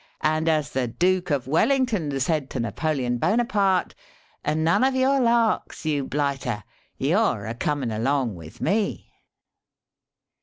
And 0.21 0.49
as 0.49 0.71
the 0.71 0.87
Dook 0.87 1.29
of 1.29 1.45
Wellington 1.45 2.19
said 2.19 2.49
to 2.49 2.59
Napoleon 2.59 3.19
Bonaparte, 3.19 3.93
'None 4.43 4.83
of 4.83 4.95
your 4.95 5.19
larks, 5.19 5.85
you 5.85 6.05
blighter 6.05 6.63
you're 6.97 7.45
a 7.45 7.53
comin' 7.53 7.91
along 7.91 8.33
with 8.33 8.61
me!'" 8.61 9.11